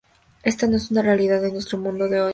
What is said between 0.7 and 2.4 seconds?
es la realidad de nuestro mundo de hoy.